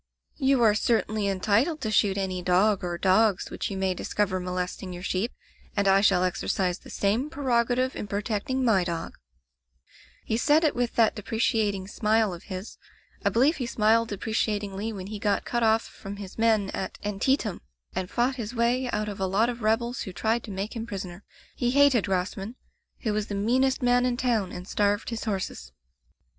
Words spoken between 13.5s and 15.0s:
he smiled deprecatingly